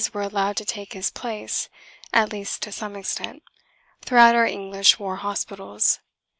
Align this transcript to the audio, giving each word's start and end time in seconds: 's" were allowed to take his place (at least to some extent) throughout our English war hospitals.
's" 0.01 0.15
were 0.15 0.23
allowed 0.23 0.57
to 0.57 0.65
take 0.65 0.93
his 0.93 1.11
place 1.11 1.69
(at 2.11 2.31
least 2.31 2.63
to 2.63 2.71
some 2.71 2.95
extent) 2.95 3.43
throughout 4.03 4.33
our 4.33 4.47
English 4.47 4.97
war 4.97 5.17
hospitals. 5.17 5.99